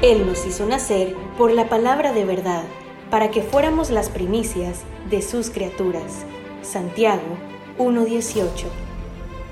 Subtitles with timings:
[0.00, 2.62] Él nos hizo nacer por la palabra de verdad,
[3.10, 6.24] para que fuéramos las primicias de sus criaturas.
[6.62, 7.36] Santiago
[7.78, 8.46] 1.18.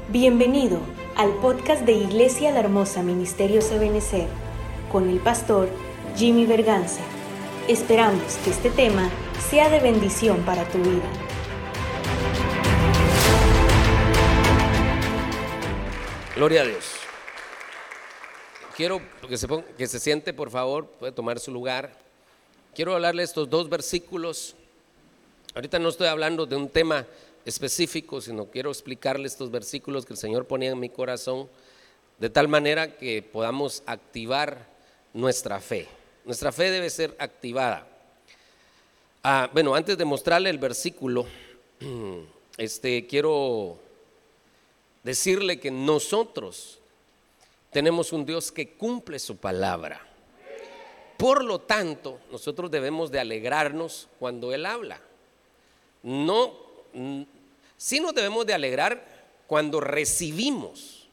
[0.08, 0.78] Bienvenido
[1.16, 4.28] al podcast de Iglesia La Hermosa Ministerio Sabenecer,
[4.92, 5.68] con el pastor
[6.14, 7.02] Jimmy Berganza.
[7.66, 9.10] Esperamos que este tema
[9.50, 11.10] sea de bendición para tu vida.
[16.36, 17.05] Gloria a Dios.
[18.76, 19.48] Quiero que se,
[19.78, 21.96] que se siente, por favor, puede tomar su lugar.
[22.74, 24.54] Quiero hablarle estos dos versículos.
[25.54, 27.06] Ahorita no estoy hablando de un tema
[27.46, 31.48] específico, sino quiero explicarle estos versículos que el Señor ponía en mi corazón,
[32.18, 34.68] de tal manera que podamos activar
[35.14, 35.88] nuestra fe.
[36.26, 37.88] Nuestra fe debe ser activada.
[39.22, 41.24] Ah, bueno, antes de mostrarle el versículo,
[42.58, 43.78] este, quiero
[45.02, 46.78] decirle que nosotros
[47.76, 50.00] tenemos un Dios que cumple su palabra.
[51.18, 54.98] Por lo tanto, nosotros debemos de alegrarnos cuando Él habla.
[56.02, 56.54] No,
[57.76, 59.06] sí nos debemos de alegrar
[59.46, 61.06] cuando recibimos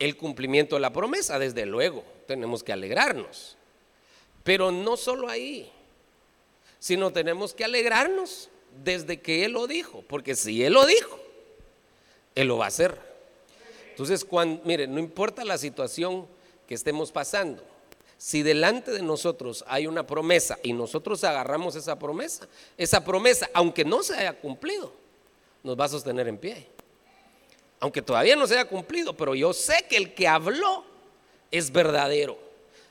[0.00, 3.56] el cumplimiento de la promesa, desde luego, tenemos que alegrarnos.
[4.42, 5.70] Pero no solo ahí,
[6.80, 8.50] sino tenemos que alegrarnos
[8.82, 11.16] desde que Él lo dijo, porque si Él lo dijo,
[12.34, 13.09] Él lo va a hacer.
[14.00, 16.26] Entonces, cuando, mire, no importa la situación
[16.66, 17.62] que estemos pasando,
[18.16, 23.84] si delante de nosotros hay una promesa y nosotros agarramos esa promesa, esa promesa, aunque
[23.84, 24.90] no se haya cumplido,
[25.62, 26.66] nos va a sostener en pie.
[27.78, 30.82] Aunque todavía no se haya cumplido, pero yo sé que el que habló
[31.50, 32.38] es verdadero.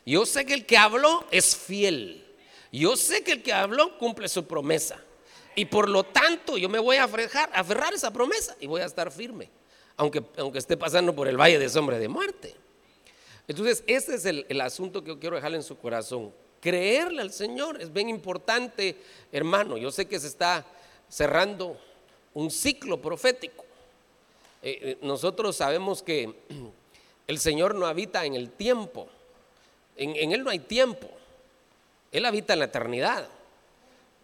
[0.06, 2.24] Yo sé que el que habló es fiel.
[2.72, 5.04] Yo sé que el que habló cumple su promesa.
[5.56, 8.82] Y por lo tanto yo me voy a aferrar, a aferrar esa promesa y voy
[8.82, 9.50] a estar firme
[10.00, 12.56] aunque, aunque esté pasando por el valle de sombra de muerte.
[13.50, 16.32] Entonces, ese es el, asunto que yo quiero dejarle en su corazón.
[16.62, 18.96] Creerle al Señor es bien importante,
[19.30, 19.78] hermano.
[19.78, 20.66] Yo sé que se está
[21.10, 21.78] cerrando
[22.34, 23.66] un ciclo profético.
[24.64, 26.34] Eh, eh, nosotros sabemos que
[27.28, 29.10] el Señor no habita en el tiempo.
[29.98, 31.10] En, en, Él no hay tiempo.
[32.14, 33.28] Él habita en la eternidad.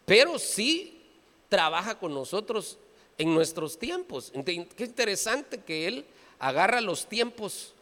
[0.06, 1.04] Pero sí
[1.50, 2.78] trabaja con nosotros
[3.18, 4.32] en nuestros tiempos.
[4.46, 6.06] Qué interesante que Él
[6.40, 7.74] agarra los tiempos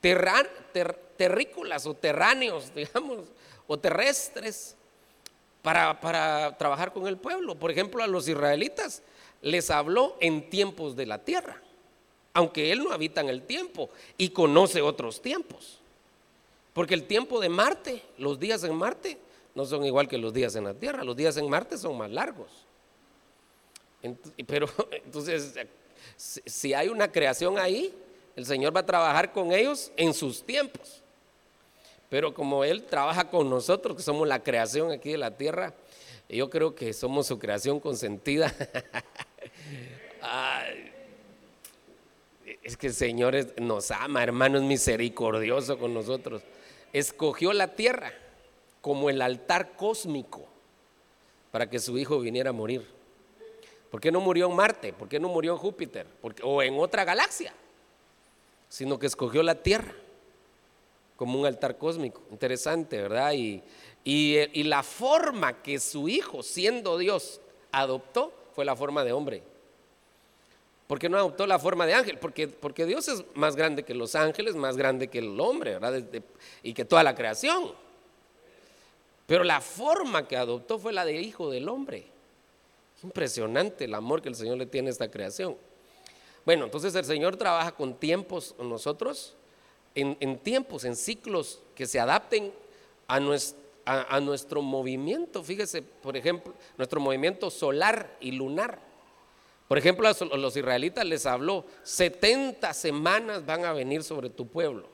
[0.00, 3.26] terrícolas o terráneos, digamos,
[3.66, 4.74] o terrestres
[5.62, 7.54] para, para trabajar con el pueblo.
[7.54, 9.02] Por ejemplo, a los israelitas
[9.42, 11.60] les habló en tiempos de la tierra,
[12.34, 15.78] aunque Él no habita en el tiempo y conoce otros tiempos.
[16.72, 19.18] Porque el tiempo de Marte, los días en Marte,
[19.54, 21.04] no son igual que los días en la Tierra.
[21.04, 22.48] Los días en Marte son más largos.
[24.46, 24.68] Pero
[25.04, 25.54] entonces,
[26.16, 27.94] si hay una creación ahí,
[28.36, 31.02] el Señor va a trabajar con ellos en sus tiempos.
[32.08, 35.74] Pero como Él trabaja con nosotros, que somos la creación aquí de la tierra,
[36.28, 38.52] yo creo que somos su creación consentida.
[42.62, 46.42] es que el Señor nos ama, hermano, es misericordioso con nosotros.
[46.92, 48.12] Escogió la tierra
[48.80, 50.46] como el altar cósmico
[51.50, 52.99] para que su Hijo viniera a morir.
[53.90, 54.92] ¿Por qué no murió en Marte?
[54.92, 56.06] ¿Por qué no murió en Júpiter?
[56.42, 57.52] o en otra galaxia.
[58.68, 59.94] Sino que escogió la Tierra
[61.20, 62.22] como un altar cósmico.
[62.30, 63.34] Interesante, ¿verdad?
[63.34, 63.62] Y,
[64.04, 67.42] y, la forma que su hijo, siendo Dios,
[67.72, 69.42] adoptó fue la forma de hombre.
[70.86, 72.16] ¿Por qué no adoptó la forma de ángel?
[72.16, 76.02] Porque, porque Dios es más grande que los ángeles, más grande que el hombre, ¿verdad?
[76.62, 77.72] y que toda la creación.
[79.26, 82.06] Pero la forma que adoptó fue la de hijo del hombre.
[83.02, 85.56] Impresionante el amor que el Señor le tiene a esta creación.
[86.44, 89.34] Bueno, entonces el Señor trabaja con tiempos nosotros,
[89.94, 92.52] en, tiempos, en ciclos que se adapten
[93.08, 95.42] a nuestro, a, nuestro movimiento.
[95.42, 98.78] Fíjese, por ejemplo, nuestro movimiento solar y lunar.
[99.66, 104.88] Por ejemplo, a los israelitas les habló, 70 semanas van a venir sobre tu pueblo.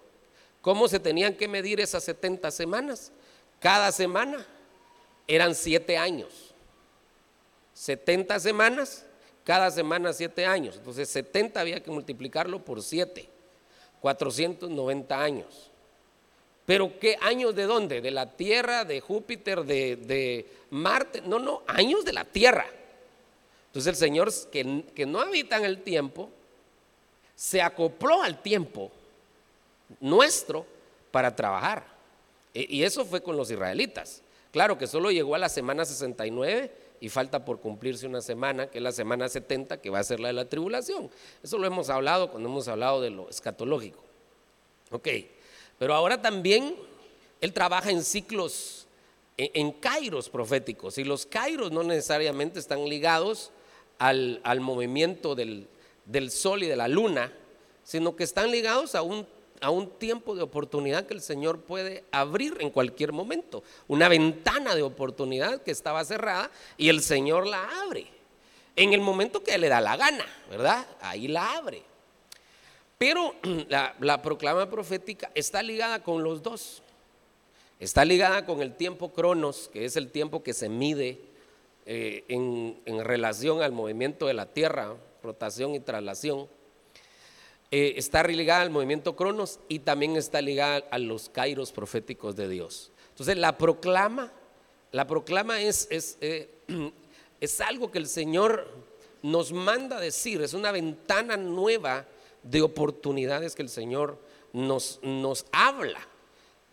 [0.60, 3.12] ¿Cómo se tenían que medir esas 70 semanas?
[3.60, 4.46] Cada semana
[5.26, 6.45] eran siete años.
[7.76, 9.04] 70 semanas,
[9.44, 10.76] cada semana 7 años.
[10.76, 13.28] Entonces 70 había que multiplicarlo por 7,
[14.00, 15.70] 490 años.
[16.64, 18.00] Pero ¿qué años de dónde?
[18.00, 21.20] De la Tierra, de Júpiter, de, Marte.
[21.20, 22.66] No, no, años de la Tierra.
[23.66, 26.30] Entonces el Señor que, que no habita en el tiempo,
[27.36, 28.90] se acopló al tiempo
[30.00, 30.64] nuestro
[31.10, 31.84] para trabajar.
[32.54, 34.22] E, y eso fue con los israelitas.
[34.50, 38.78] Claro que solo llegó a la semana 69 y falta por cumplirse una semana, que
[38.78, 41.10] es la semana 70, que va a ser la de la tribulación.
[41.42, 44.02] Eso lo hemos hablado cuando hemos hablado de lo escatológico.
[44.90, 45.08] Ok,
[45.78, 46.76] pero ahora también
[47.40, 48.86] él trabaja en ciclos,
[49.36, 50.98] en, kairos proféticos.
[50.98, 53.50] Y los kairos no necesariamente están ligados
[53.98, 55.68] al, movimiento del,
[56.04, 57.32] del, sol y de la luna,
[57.84, 59.26] sino que están ligados a un,
[59.60, 63.62] a un tiempo de oportunidad que el Señor puede abrir en cualquier momento.
[63.88, 68.06] Una ventana de oportunidad que estaba cerrada y el Señor la abre.
[68.76, 70.86] En el momento que le da la gana, ¿verdad?
[71.00, 71.82] Ahí la abre.
[72.98, 73.34] Pero
[73.68, 76.82] la, proclama profética está ligada con los dos.
[77.78, 81.20] Está ligada con el tiempo cronos, que es el tiempo que se mide
[81.84, 86.48] eh, en, relación al movimiento de la Tierra, rotación y traslación.
[87.70, 92.48] Eh, está ligada al movimiento cronos y también está ligada a los kairos proféticos de
[92.48, 92.92] Dios.
[93.10, 94.32] Entonces la proclama,
[94.92, 96.48] la proclama es, es, eh,
[97.66, 98.68] algo que el Señor
[99.22, 102.06] nos manda decir, es una ventana nueva
[102.44, 104.18] de oportunidades que el Señor
[104.52, 106.06] nos, nos habla,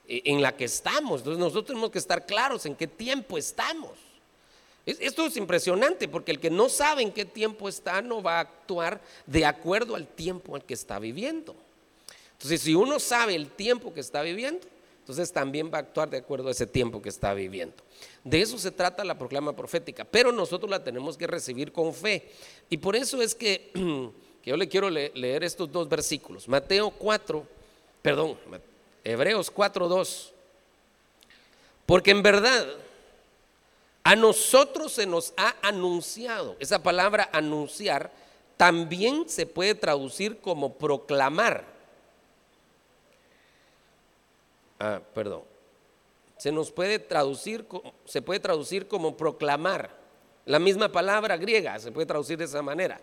[0.07, 1.22] eh, en la que estamos.
[1.22, 4.12] Entonces nosotros tenemos que estar claros en qué tiempo estamos.
[4.86, 8.42] Esto es impresionante porque el que no sabe en qué tiempo está no va a
[8.42, 11.56] actuar de acuerdo al tiempo al que está viviendo.
[12.34, 14.68] Entonces, si uno sabe el tiempo que está viviendo,
[15.00, 17.76] entonces también va a actuar de acuerdo a ese tiempo que está viviendo.
[18.24, 22.30] De eso se trata la proclama profética, pero nosotros la tenemos que recibir con fe.
[22.70, 23.72] Y por eso es que
[24.44, 26.50] que yo le quiero leer estos dos versículos.
[26.50, 27.48] Mateo 4,
[28.02, 28.38] perdón,
[29.06, 30.34] Hebreos 4, 2.
[31.86, 32.68] Porque en verdad
[34.04, 38.12] a nosotros se nos ha anunciado, esa palabra anunciar
[38.58, 41.66] también se puede traducir como proclamar.
[44.80, 45.44] Ah, perdón.
[46.38, 47.66] Se nos puede traducir,
[48.06, 49.90] se puede traducir como proclamar.
[50.46, 53.00] La misma palabra griega se puede traducir de esa manera.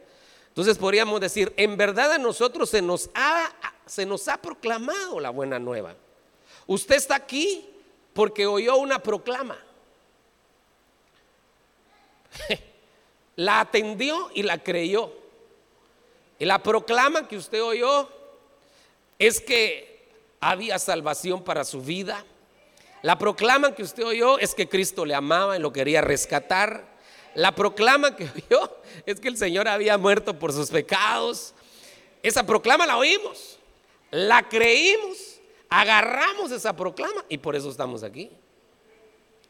[0.48, 3.50] Entonces podríamos decir, en verdad a nosotros se nos ha,
[3.86, 5.94] se nos ha proclamado la buena nueva.
[6.66, 7.70] Usted está aquí
[8.12, 9.56] porque oyó una proclama.
[13.36, 15.12] La atendió y la creyó.
[16.38, 18.08] Y la proclama que usted oyó
[19.18, 20.08] es que
[20.40, 22.24] había salvación para su vida.
[23.02, 26.84] La proclama que usted oyó es que Cristo le amaba y lo quería rescatar.
[27.34, 31.54] La proclama que oyó es que el Señor había muerto por sus pecados.
[32.22, 33.58] Esa proclama la oímos,
[34.10, 35.40] la creímos,
[35.70, 38.30] agarramos esa proclama y por eso estamos aquí.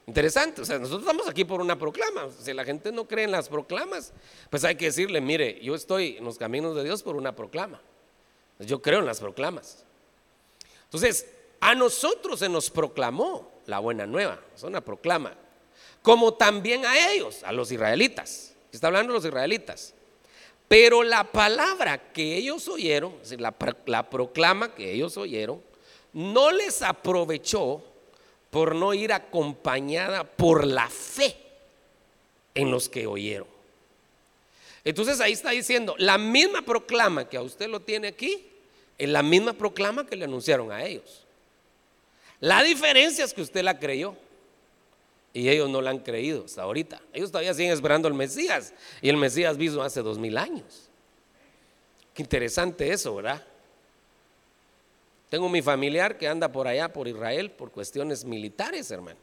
[0.07, 2.29] Interesante, o sea, nosotros estamos aquí por una proclama.
[2.43, 4.13] Si la gente no cree en las proclamas,
[4.49, 7.81] pues hay que decirle, mire, yo estoy en los caminos de Dios por una proclama.
[8.59, 9.85] Yo creo en las proclamas.
[10.85, 11.27] Entonces,
[11.61, 15.37] a nosotros se nos proclamó la buena nueva, es una proclama
[16.03, 18.55] como también a ellos, a los israelitas.
[18.73, 19.95] Está hablando los israelitas.
[20.69, 23.55] Pero la palabra que ellos oyeron, la,
[23.87, 25.61] la proclama que ellos oyeron,
[26.13, 27.83] no les aprovechó
[28.51, 31.37] por no ir acompañada por la fe
[32.55, 33.49] en los que oyeron.
[34.85, 38.47] Entonces ahí está diciendo, la misma proclama que a usted lo tiene aquí,
[38.99, 41.27] es la misma proclama que le anunciaron a ellos.
[42.41, 44.15] La diferencia es que usted la creyó.
[45.33, 47.01] Y ellos no la han creído hasta ahorita.
[47.13, 48.75] Ellos todavía siguen esperando al Mesías.
[49.01, 50.89] Y el Mesías vino hace dos mil años.
[52.15, 53.47] Qué interesante eso, ¿verdad?
[55.31, 59.19] Tengo mi familiar que anda por allá, por Israel, por cuestiones militares, hermano.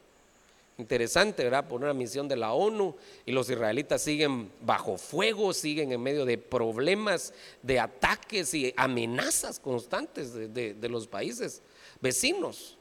[0.79, 1.67] Interesante, ¿verdad?
[1.67, 2.95] Por una misión de la ONU
[3.25, 9.59] y los israelitas siguen bajo fuego, siguen en medio de problemas, de ataques y amenazas
[9.59, 11.61] constantes de los países
[11.99, 12.77] vecinos.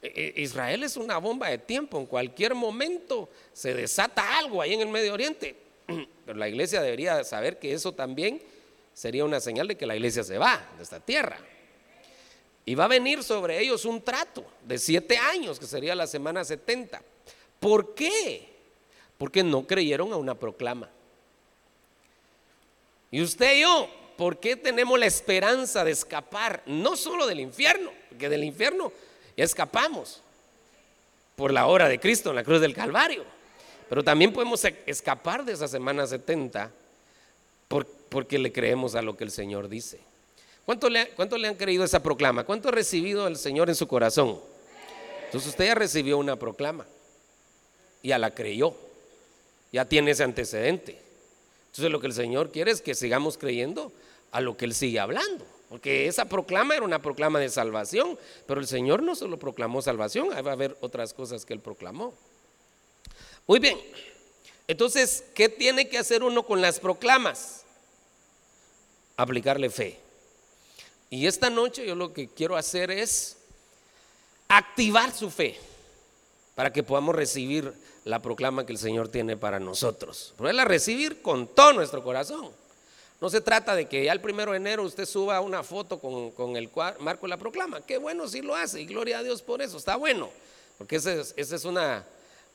[0.00, 4.74] E, e, Israel es una bomba de tiempo, en cualquier momento se desata algo ahí
[4.74, 5.56] en el Medio Oriente.
[6.26, 8.40] Pero la iglesia debería saber que eso también
[8.94, 11.38] sería una señal de que la iglesia se va de esta tierra.
[12.68, 16.44] Y va a venir sobre ellos un trato de siete años, que sería la semana
[16.44, 17.00] 70.
[17.58, 18.46] ¿Por qué?
[19.16, 20.90] Porque no creyeron a una proclama.
[23.10, 26.62] Y usted y yo, ¿por qué tenemos la esperanza de escapar?
[26.66, 28.92] No solo del infierno, porque del infierno
[29.34, 30.20] escapamos
[31.36, 33.24] por la obra de Cristo en la cruz del Calvario.
[33.88, 36.70] Pero también podemos e-, escapar de esa semana 70
[38.10, 40.00] porque le creemos a lo que el Señor dice.
[40.68, 42.44] ¿Cuánto le, ¿Cuánto le han creído esa proclama?
[42.44, 44.38] ¿Cuánto ha recibido el Señor en su corazón?
[45.24, 46.84] Entonces usted ya recibió una proclama,
[48.02, 48.74] ya la creyó,
[49.72, 51.00] ya tiene ese antecedente.
[51.68, 53.90] Entonces lo que el Señor quiere es que sigamos creyendo
[54.30, 55.46] a lo que Él sigue hablando.
[55.70, 60.28] Porque esa proclama era una proclama de salvación, pero el Señor no solo proclamó salvación,
[60.28, 62.12] va a haber otras cosas que Él proclamó.
[63.46, 63.80] Muy bien,
[64.66, 67.64] entonces, ¿qué tiene que hacer uno con las proclamas?
[69.16, 70.07] Aplicarle fe.
[71.10, 73.36] Y esta noche yo lo que quiero hacer es
[74.48, 75.58] activar su fe
[76.54, 77.72] para que podamos recibir
[78.04, 80.34] la proclama que el Señor tiene para nosotros.
[80.36, 82.50] Poderla recibir con todo nuestro corazón.
[83.20, 86.56] No se trata de que ya el primero de enero usted suba una foto con,
[86.56, 87.80] el marco de la proclama.
[87.80, 90.30] Qué bueno si lo hace y gloria a Dios por eso, está bueno.
[90.78, 92.04] Porque esa es, una,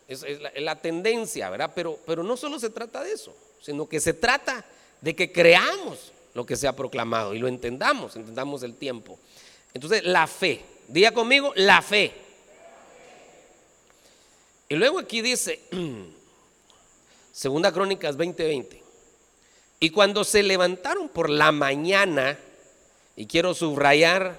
[0.08, 1.72] es, la, tendencia, ¿verdad?
[1.76, 4.64] Pero, pero no solo se trata de eso, sino que se trata
[5.02, 9.20] de que creamos lo que se ha proclamado y lo entendamos, entendamos el tiempo.
[9.74, 12.14] Entonces, la fe, diga conmigo, la fe.
[14.70, 15.60] Y luego aquí dice,
[17.32, 18.82] Segunda Crónicas 20:20.
[19.80, 22.40] Y cuando se levantaron por la mañana,
[23.16, 24.38] y quiero subrayar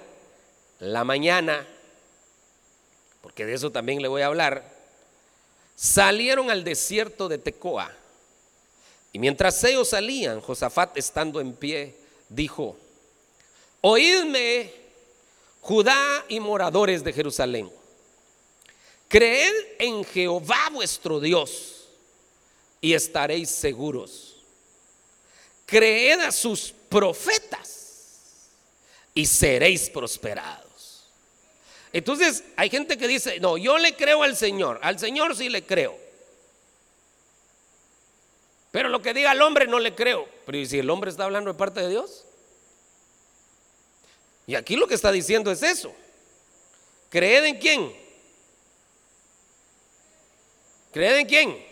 [0.79, 1.67] la mañana,
[3.21, 4.63] porque de eso también le voy a hablar,
[5.75, 7.91] salieron al desierto de Tecoa.
[9.15, 11.95] Y mientras ellos salían, Josafat estando en pie,
[12.27, 12.75] dijo,
[13.79, 14.69] oídme,
[15.61, 17.71] Judá y moradores de Jerusalén,
[19.07, 21.87] creed en Jehová vuestro Dios
[22.81, 24.35] y estaréis seguros
[25.65, 28.49] creed a sus profetas
[29.13, 31.05] y seréis prosperados.
[31.93, 35.63] Entonces hay gente que dice, no, yo le creo al Señor, al Señor sí le
[35.63, 36.04] creo.
[38.75, 40.27] Pero lo que diga el hombre no le creo.
[40.45, 42.25] Pero si el hombre está hablando de parte de Dios?
[44.45, 45.95] Y aquí lo que está diciendo es eso.
[47.09, 47.95] ¿Creed en quién?
[50.91, 51.65] ¿Creed en quién?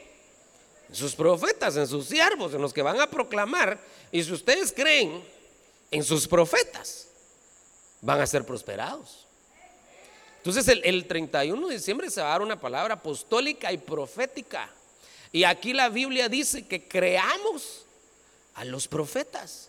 [0.88, 3.78] en sus profetas, en sus siervos, en los que van a proclamar.
[4.10, 5.22] Y si ustedes creen
[5.92, 7.10] en sus profetas,
[8.00, 9.28] van a ser prosperados.
[10.38, 14.70] Entonces el, 31 de diciembre se va a dar una palabra apostólica y profética.
[15.34, 17.86] Y aquí la Biblia dice que creamos
[18.54, 19.68] a los profetas.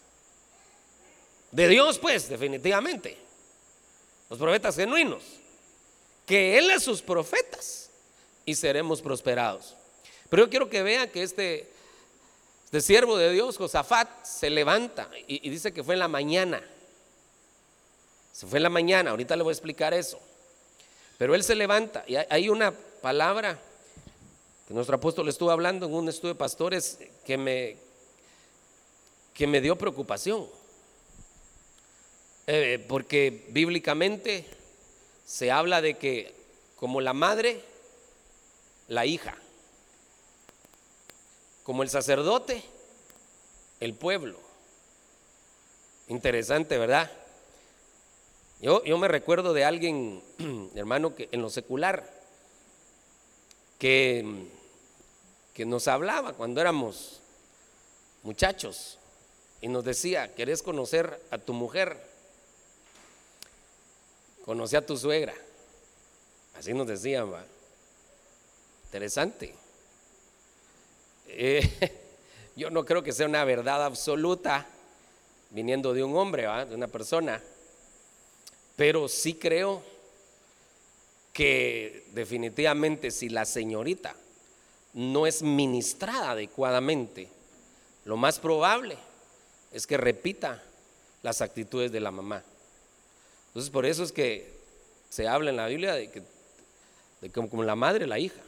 [1.50, 3.16] De Dios, pues, definitivamente.
[4.28, 5.23] Los profetas genuinos.
[6.26, 7.88] Que Él a sus profetas
[8.44, 9.75] y seremos prosperados.
[10.28, 11.73] Pero yo quiero que vean que este,
[12.66, 16.62] este siervo de Dios, Josafat, se levanta y, dice que fue en la mañana.
[18.33, 20.21] Se fue en la mañana, ahorita le voy a explicar eso.
[21.16, 23.59] Pero él se levanta y hay una palabra
[24.68, 27.76] nuestro apóstol estuvo hablando en un estudio de pastores que me,
[29.35, 30.47] que me dio preocupación.
[32.47, 34.47] Eh, porque bíblicamente
[35.25, 36.35] se habla de que
[36.76, 37.62] como la madre,
[38.88, 39.37] la hija
[41.64, 42.62] como el sacerdote,
[43.80, 44.38] el pueblo.
[46.09, 47.11] Interesante, ¿verdad?
[48.61, 50.23] Yo, yo me recuerdo de alguien,
[50.75, 52.13] hermano, que en lo secular,
[53.84, 54.24] que,
[55.66, 57.20] nos hablaba cuando éramos
[58.22, 58.98] muchachos
[59.60, 62.00] y nos decía, ¿querés conocer a tu mujer?
[64.46, 65.34] Conocí a tu suegra.
[66.56, 67.44] Así nos decían, ¿va?
[68.86, 69.54] Interesante.
[71.28, 71.92] Eh,
[72.56, 74.66] yo no creo que sea una verdad absoluta
[75.50, 77.38] viniendo de un hombre, de una persona,
[78.76, 79.82] pero sí creo
[81.34, 84.16] que definitivamente si la señorita
[84.94, 87.28] no es ministrada adecuadamente,
[88.04, 88.96] lo más probable
[89.72, 90.62] es que repita
[91.22, 92.42] las actitudes de la mamá.
[93.48, 94.48] Entonces por eso es que
[95.10, 96.22] se habla en la Biblia de que
[97.20, 98.42] de como la madre, la hija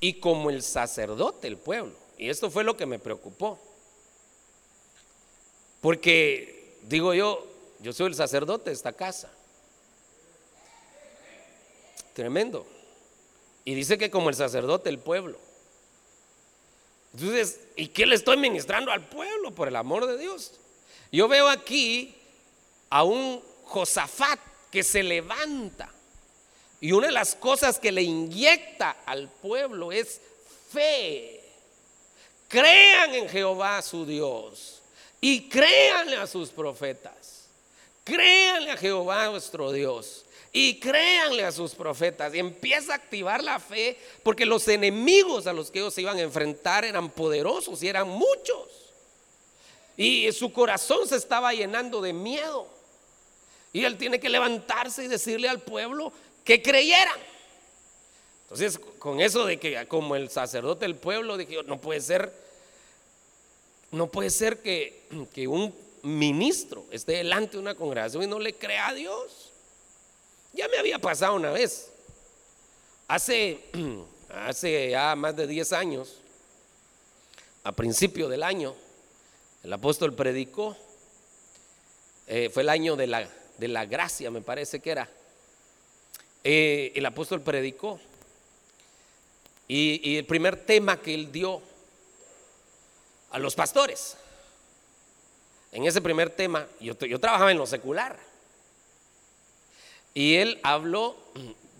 [0.00, 1.94] y como el sacerdote el pueblo.
[2.18, 3.58] Y esto fue lo que me preocupó.
[5.80, 7.46] Porque digo yo,
[7.80, 9.30] yo soy el sacerdote de esta casa.
[12.14, 12.66] Tremendo.
[13.64, 15.38] Y dice que como el sacerdote el pueblo.
[17.12, 20.52] Entonces, ¿y qué le estoy ministrando al pueblo por el amor de Dios?
[21.12, 22.14] Yo veo aquí
[22.90, 24.40] a un Josafat
[24.70, 25.92] que se levanta
[26.80, 30.20] y una de las cosas que le inyecta al pueblo es
[30.72, 31.40] fe.
[32.48, 34.82] Crean en Jehová su Dios
[35.20, 37.46] y créanle a sus profetas.
[38.04, 40.24] Créanle a Jehová vuestro Dios
[40.56, 42.32] y créanle a sus profetas.
[42.32, 46.16] Y empieza a activar la fe porque los enemigos a los que ellos se iban
[46.16, 48.68] a enfrentar eran poderosos y eran muchos.
[49.96, 52.68] Y su corazón se estaba llenando de miedo.
[53.72, 56.12] Y él tiene que levantarse y decirle al pueblo,
[56.44, 57.18] que creyeran.
[58.44, 62.32] Entonces, con eso de que como el sacerdote del pueblo, dije, no puede ser,
[63.90, 65.02] no puede ser que,
[65.34, 69.53] que un ministro esté delante de una congregación y no le crea a Dios.
[70.54, 71.90] Ya me había pasado una vez.
[73.08, 73.60] Hace,
[74.30, 76.20] hace ya más de 10 años,
[77.64, 78.74] a principio del año,
[79.64, 80.76] el apóstol predicó,
[82.28, 85.08] eh, fue el año de la, de la gracia, me parece que era.
[86.44, 87.98] eh, el apóstol predicó.
[89.66, 91.62] Y, el primer tema que él dio
[93.30, 94.16] a los pastores,
[95.72, 98.33] en ese primer tema, yo, yo trabajaba en lo secular.
[100.14, 101.16] Y él habló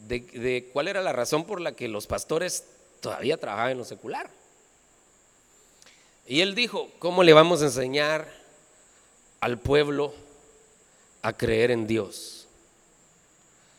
[0.09, 2.65] de, cuál era la razón por la que los pastores
[3.01, 4.29] todavía trabajaban en lo secular.
[6.27, 8.29] Y él dijo, ¿cómo le vamos a enseñar
[9.41, 10.13] al pueblo
[11.23, 12.49] a creer en Dios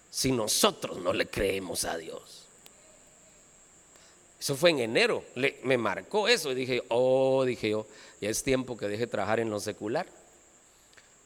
[0.09, 2.45] si nosotros no le creemos a Dios?
[4.39, 5.23] Eso fue en enero,
[5.63, 7.87] me marcó eso y dije, oh, dije yo,
[8.21, 10.05] ya es tiempo que deje de trabajar en lo secular.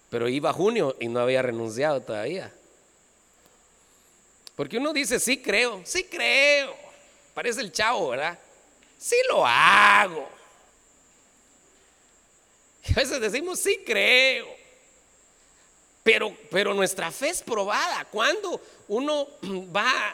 [0.10, 2.54] Pero iba junio y no había renunciado todavía.
[4.60, 6.76] Porque uno dice, sí creo, sí creo.
[7.34, 8.38] Parece el chavo, ¿verdad?
[8.98, 10.28] Sí lo hago.
[12.86, 14.48] Y a veces decimos, sí creo.
[16.04, 18.04] Pero, pero nuestra fe es probada.
[18.12, 19.30] Cuando uno
[19.74, 20.14] va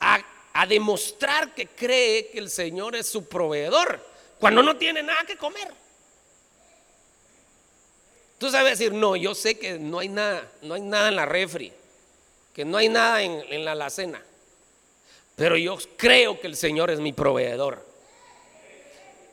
[0.00, 0.20] a,
[0.52, 4.04] a demostrar que cree que el Señor es su proveedor,
[4.40, 5.72] cuando no tiene nada que comer.
[8.36, 11.24] Tú sabes decir, no, yo sé que no hay nada, no hay nada en la
[11.24, 11.72] refri
[12.54, 14.22] que no hay nada en, la alacena.
[15.36, 17.84] Pero yo creo que el Señor es mi proveedor.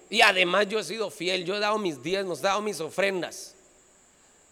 [0.10, 3.56] Y además yo he sido fiel, yo he dado mis nos he dado mis ofrendas.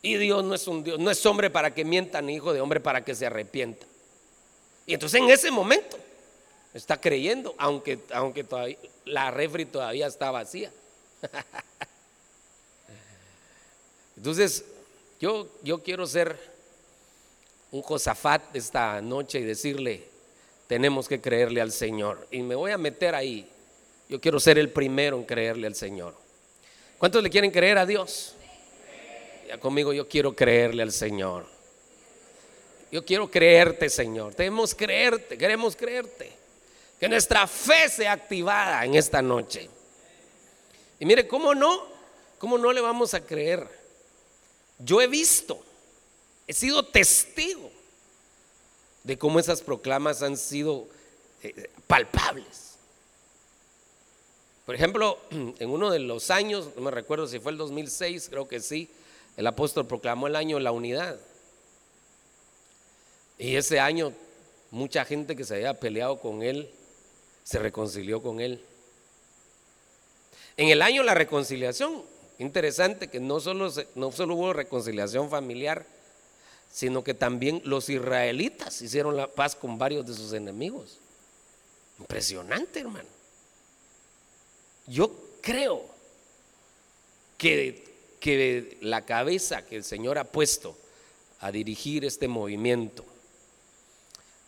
[0.02, 2.62] Y Dios no es un Dios, no es hombre para que mienta, ni hijo de
[2.62, 3.86] hombre para que se arrepienta.
[4.86, 5.98] Y entonces en ese momento
[6.74, 10.72] está creyendo, aunque, aunque todavía, la refri todavía está vacía.
[14.18, 14.66] Entonces,
[15.20, 16.55] yo, yo quiero ser
[17.76, 20.08] un Josafat esta noche y decirle,
[20.66, 22.26] tenemos que creerle al Señor.
[22.32, 23.50] Y me voy a meter ahí.
[24.08, 26.16] Yo quiero ser el primero en creerle al Señor.
[26.98, 28.36] ¿Cuántos le quieren creer a Dios?
[29.50, 31.48] Ya conmigo yo quiero creerle al Señor.
[32.94, 34.34] Yo quiero creerte, Señor.
[34.36, 36.32] Debemos creerte, queremos creerte.
[36.98, 39.70] Que nuestra fe sea activada en esta noche.
[40.98, 41.88] Y mire, ¿cómo no?
[42.40, 43.68] ¿Cómo no le vamos a creer?
[44.80, 45.62] Yo he visto
[46.48, 47.72] He sido testigo
[49.06, 50.88] de cómo esas proclamas han sido
[51.44, 52.76] eh, palpables.
[54.66, 58.48] Por ejemplo, en uno de los años, no me recuerdo si fue el 2006, creo
[58.48, 58.90] que sí,
[59.38, 61.18] el apóstol proclamó el año la unidad.
[63.38, 64.12] Y ese año
[64.72, 66.70] mucha gente que se había peleado con él
[67.44, 68.60] se reconcilió con él.
[70.58, 72.02] En el año la reconciliación,
[72.40, 75.86] interesante que no solo, no solo hubo reconciliación familiar,
[76.76, 81.00] sino que también los israelitas hicieron la paz con varios de sus enemigos.
[82.00, 83.08] Impresionante, hermano.
[84.86, 85.10] Yo
[85.40, 85.86] creo
[87.38, 87.82] que,
[88.20, 90.78] que la cabeza que el Señor ha puesto
[91.40, 93.06] a dirigir este movimiento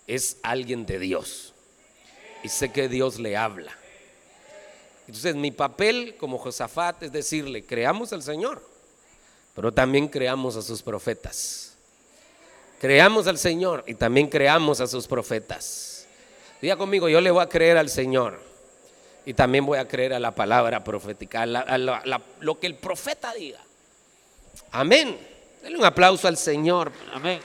[0.05, 1.53] es alguien de Dios.
[2.43, 3.71] Y sé que Dios le habla.
[5.07, 8.61] Entonces mi papel como Josafat es decirle, creamos al Señor,
[9.55, 11.76] pero también creamos a sus profetas.
[12.79, 16.07] Creamos al Señor y también creamos a sus profetas.
[16.61, 18.39] Diga conmigo, yo le voy a creer al Señor
[19.25, 23.59] y también voy a creer a la palabra profética, a, lo que el profeta diga.
[24.71, 25.17] Amén.
[25.61, 26.91] Denle un aplauso al Señor.
[27.13, 27.39] Amén.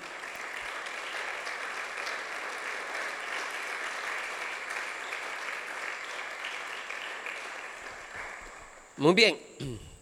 [8.99, 9.39] Muy bien.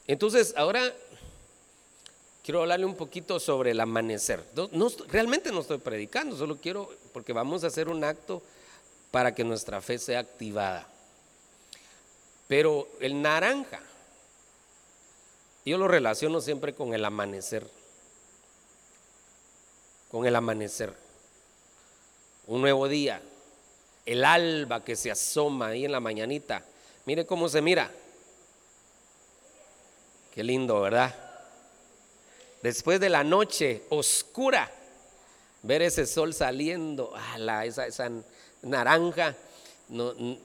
[0.06, 0.92] Entonces, ahora
[2.50, 4.44] quiero hablarle un poquito sobre el amanecer.
[4.72, 8.42] No, realmente no estoy predicando, solo quiero, porque vamos a hacer un acto
[9.12, 10.84] para que nuestra fe sea activada.
[12.48, 13.80] Pero el naranja,
[15.64, 17.70] yo lo relaciono siempre con el amanecer.
[20.10, 20.92] Con el amanecer.
[22.48, 23.22] Un nuevo día.
[24.04, 26.64] El alba que se asoma ahí en la mañanita.
[27.06, 27.92] Mire cómo se mira.
[30.34, 31.29] Qué lindo, ¿verdad?
[32.62, 34.70] Después de la noche oscura,
[35.62, 38.10] ver ese sol saliendo, la, esa, esa,
[38.62, 39.34] naranja,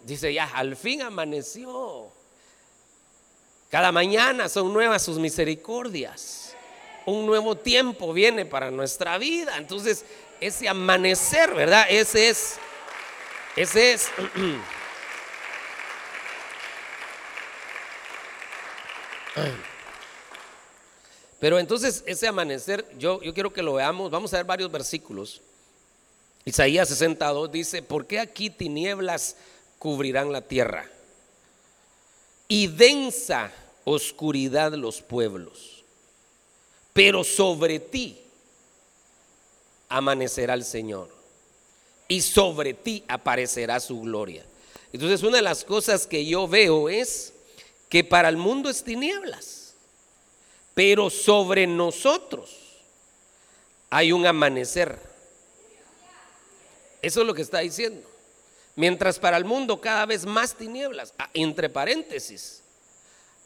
[0.04, 2.10] dice ya, al fin amaneció.
[3.70, 6.56] Cada mañana son nuevas sus misericordias.
[7.06, 9.58] Un nuevo tiempo viene para nuestra vida.
[9.58, 10.06] Entonces,
[10.40, 11.86] ese amanecer, ¿verdad?
[11.90, 12.58] Ese es,
[13.56, 14.10] ese es.
[21.46, 25.44] Pero entonces ese amanecer, yo, yo quiero que lo veamos, vamos a ver varios versículos.
[26.44, 29.36] Isaías 62 dice, ¿por qué aquí tinieblas
[29.78, 30.90] cubrirán la tierra?
[32.48, 33.52] Y densa
[33.84, 35.84] oscuridad los pueblos.
[36.94, 38.20] Pero sobre ti
[39.88, 41.10] amanecerá el Señor
[42.08, 44.44] y sobre ti aparecerá su gloria.
[44.92, 47.34] Entonces una de las cosas que yo veo es
[47.88, 49.65] que para el mundo es tinieblas,
[50.76, 52.52] pero sobre nosotros
[53.90, 55.00] hay un amanecer.
[57.02, 58.08] Eso es lo que está diciendo.
[58.76, 62.62] Mientras para el mundo cada vez más tinieblas, ah, entre paréntesis,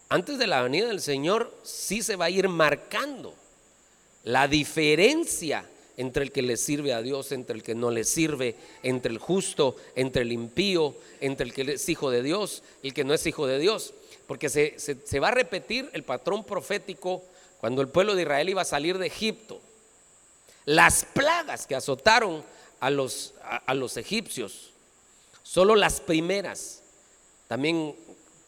[0.10, 3.36] antes de la venida del Señor sí se va a ir marcando
[4.24, 5.64] la diferencia
[5.98, 9.20] entre el que le sirve a Dios, entre el que no le sirve, entre el
[9.20, 13.14] justo, entre el impío, entre el que es hijo de Dios y el que no
[13.14, 13.94] es hijo de Dios.
[14.30, 17.24] Porque se, va a repetir el patrón profético
[17.60, 19.60] cuando el pueblo de Israel iba a salir de Egipto.
[20.66, 22.46] Las plagas que azotaron
[22.80, 24.70] a los, a los egipcios,
[25.42, 26.84] solo las primeras,
[27.48, 27.96] también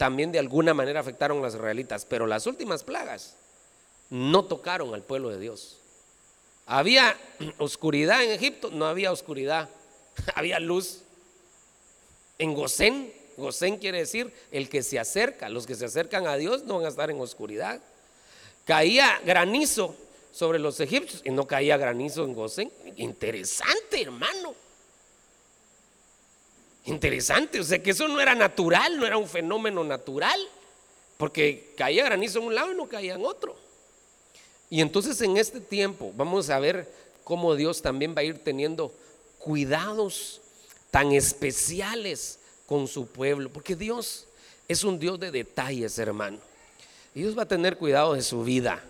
[0.01, 3.35] también de alguna manera afectaron a los israelitas, pero las últimas plagas
[4.09, 5.77] no tocaron al pueblo de Dios.
[6.65, 7.15] Había
[7.59, 9.69] oscuridad en Egipto, no había oscuridad,
[10.35, 11.03] había luz.
[12.39, 16.63] En Gosén, Gosén quiere decir el que se acerca, los que se acercan a Dios
[16.63, 17.81] no van a estar en oscuridad.
[18.65, 19.95] Caía granizo
[20.31, 22.71] sobre los egipcios y no caía granizo en Gosén.
[22.95, 24.55] Interesante, hermano.
[26.85, 30.39] Interesante, o sea que eso no era natural, no era un fenómeno natural,
[31.17, 33.55] porque caía granizo en un lado y no caía en otro.
[34.69, 36.91] Y entonces en este tiempo vamos a ver
[37.23, 38.91] cómo Dios también va a ir teniendo
[39.37, 40.41] cuidados
[40.89, 42.39] tan especiales
[42.71, 44.25] con su pueblo, porque Dios
[44.65, 46.37] es un Dios de detalles, hermano.
[47.13, 48.81] Dios va a tener cuidado de su vida.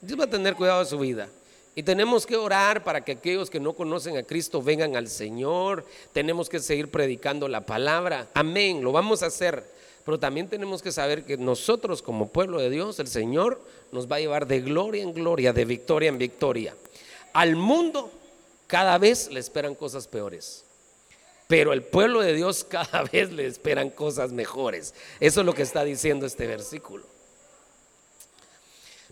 [0.00, 1.28] Dios va a tener cuidado de su vida.
[1.74, 5.84] Y tenemos que orar para que aquellos que no conocen a Cristo vengan al Señor.
[6.12, 8.28] Tenemos que seguir predicando la palabra.
[8.32, 9.64] Amén, lo vamos a hacer.
[10.04, 13.60] Pero también tenemos que saber que nosotros como pueblo de Dios, el Señor
[13.90, 16.76] nos va a llevar de gloria en gloria, de victoria en victoria.
[17.32, 18.08] Al mundo
[18.68, 20.65] cada vez le esperan cosas peores.
[21.46, 24.94] Pero el pueblo de Dios cada vez le esperan cosas mejores.
[25.20, 27.04] Eso es lo que está diciendo este versículo.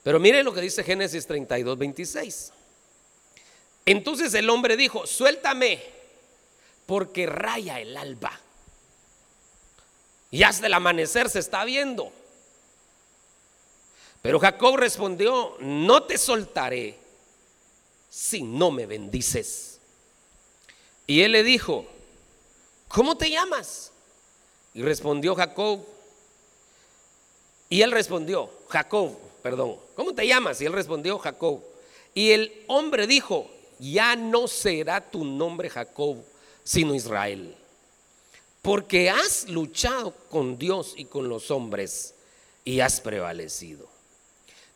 [0.02, 2.52] Pero mire lo que dice Génesis 32, 26.
[3.86, 5.82] Entonces el hombre dijo, suéltame,
[6.86, 8.38] porque raya el alba.
[10.30, 12.12] Y hasta el amanecer se está viendo.
[14.20, 16.98] Pero Jacob respondió, no te soltaré
[18.08, 19.80] si no me bendices.
[21.06, 21.86] Y él le dijo,
[22.94, 23.90] ¿cómo te llamas?
[24.72, 25.80] Y respondió Jacob.
[27.68, 30.60] Y él respondió, Jacob, perdón, ¿cómo te llamas?
[30.60, 31.60] Y él respondió, Jacob.
[32.14, 36.18] Y el hombre dijo, ya no será tu nombre Jacob,
[36.62, 37.56] sino Israel,
[38.62, 42.14] porque has luchado con Dios y con los hombres
[42.64, 43.88] y has prevalecido.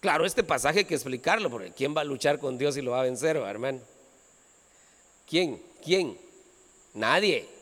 [0.00, 2.92] Claro, este pasaje hay que explicarlo, porque ¿quién va a luchar con Dios y lo
[2.92, 3.81] va a vencer, hermano?
[5.28, 5.62] ¿Quién?
[5.85, 6.18] ¿Quién?
[6.94, 7.57] Nadie.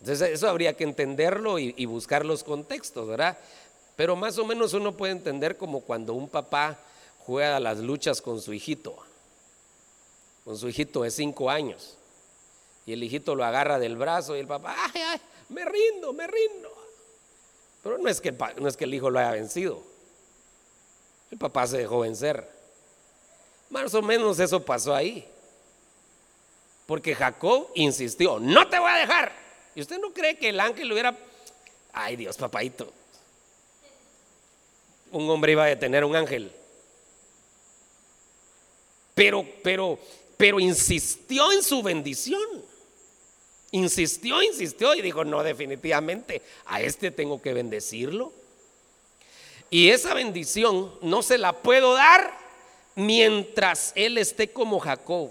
[0.00, 3.36] Entonces eso habría que entenderlo y, buscar los contextos, ¿verdad?
[3.96, 6.78] Pero más o menos uno puede entender como cuando un papá
[7.26, 8.96] juega a las luchas con su hijito,
[10.44, 11.96] con su hijito de cinco años.
[12.86, 16.26] Y el hijito lo agarra del brazo y el papá, ay, ay, me rindo, me
[16.26, 16.72] rindo.
[17.82, 19.82] Pero no es, que, no es que el hijo lo haya vencido.
[21.30, 22.48] El papá se dejó vencer.
[23.70, 25.28] Más o menos eso pasó ahí.
[26.86, 29.47] Porque Jacob insistió, no te voy a dejar.
[29.78, 31.16] ¿Y usted no cree que el ángel hubiera...
[31.92, 32.92] Ay Dios, papadito,
[35.12, 36.50] un hombre iba a detener un ángel.
[39.14, 39.96] Pero, pero,
[40.36, 42.42] pero insistió en su bendición.
[43.70, 48.32] Insistió, insistió y dijo, no, definitivamente, a este tengo que bendecirlo.
[49.70, 52.36] Y esa bendición no se la puedo dar
[52.96, 55.30] mientras él esté como Jacob.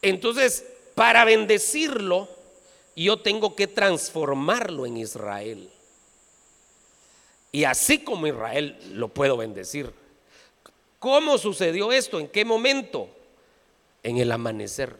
[0.00, 2.28] Entonces, para bendecirlo,
[2.96, 5.70] yo tengo que transformarlo en Israel.
[7.52, 9.92] Y así como Israel lo puedo bendecir.
[10.98, 12.18] ¿Cómo sucedió esto?
[12.18, 13.08] ¿En qué momento?
[14.02, 14.96] En el amanecer.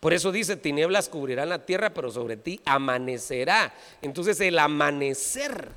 [0.00, 3.74] Por eso dice, tinieblas cubrirán la tierra, pero sobre ti amanecerá.
[4.00, 5.68] Entonces el amanecer,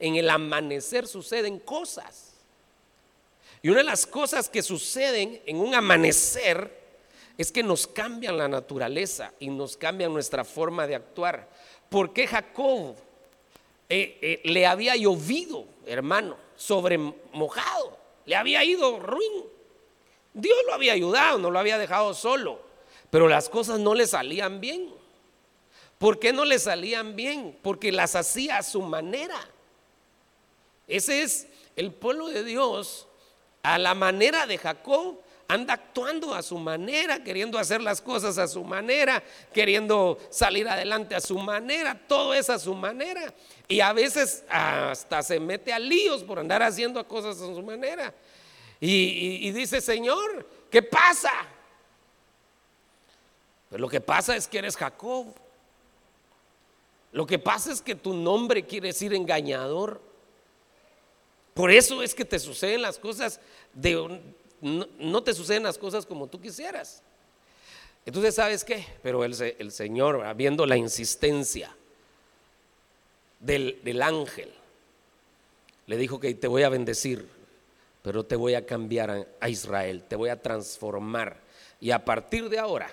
[0.00, 2.32] en el amanecer suceden cosas.
[3.60, 6.81] Y una de las cosas que suceden en un amanecer
[7.38, 11.48] es que nos cambian la naturaleza y nos cambian nuestra forma de actuar.
[11.88, 12.96] ¿Por qué Jacob
[13.94, 19.44] eh, eh, le había llovido, hermano, sobre mojado, le había ido ruin.
[20.32, 22.58] Dios lo había ayudado, no lo había dejado solo,
[23.10, 24.88] pero las cosas no le salían bien.
[25.98, 27.58] ¿Por qué no le salían bien?
[27.60, 29.38] Porque las hacía a su manera.
[30.88, 33.06] Ese es el pueblo de Dios,
[33.62, 35.20] a la manera de Jacob,
[35.52, 41.14] anda actuando a su manera, queriendo hacer las cosas a su manera, queriendo salir adelante
[41.14, 43.32] a su manera, todo es a su manera.
[43.68, 48.14] Y a veces hasta se mete a líos por andar haciendo cosas a su manera.
[48.80, 51.30] Y, dice, Señor, ¿qué pasa?
[53.68, 55.26] Pues lo que pasa es que eres Jacob.
[57.12, 60.00] Lo que pasa es que tu nombre quiere decir engañador.
[61.54, 63.38] Por eso es que te suceden las cosas
[63.74, 64.20] de
[64.62, 67.02] no, te suceden las cosas como tú quisieras.
[68.06, 68.86] Entonces, ¿sabes qué?
[69.02, 71.74] Pero el, Señor, viendo la insistencia
[73.40, 74.50] del, del ángel,
[75.86, 77.28] le dijo que te voy a bendecir,
[78.02, 81.40] pero te voy a cambiar a Israel, te voy a transformar.
[81.80, 82.90] Y a partir de ahora,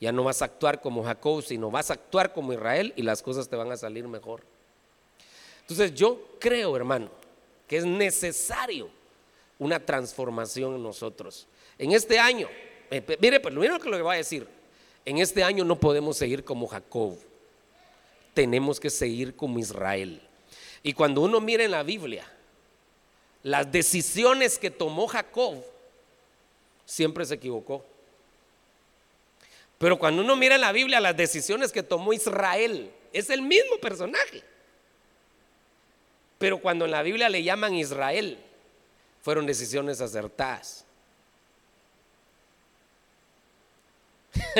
[0.00, 3.22] ya no vas a actuar como Jacob, sino vas a actuar como Israel y las
[3.22, 4.42] cosas te van a salir mejor.
[5.62, 7.10] Entonces yo creo, hermano,
[7.66, 8.88] que es necesario
[9.58, 11.46] una transformación en nosotros.
[11.78, 12.48] En este año,
[12.90, 14.46] eh, mire, mismo que lo que voy a decir,
[15.04, 17.16] en este año no podemos seguir como Jacob,
[18.34, 20.20] tenemos que seguir como Israel.
[20.82, 22.30] Y cuando uno mira en la Biblia,
[23.42, 25.62] las decisiones que tomó Jacob,
[26.84, 27.84] siempre se equivocó.
[29.78, 33.76] Pero cuando uno mira en la Biblia las decisiones que tomó Israel, es el mismo
[33.78, 34.42] personaje.
[36.38, 38.38] Pero cuando en la Biblia le llaman Israel,
[39.26, 40.84] fueron decisiones acertadas.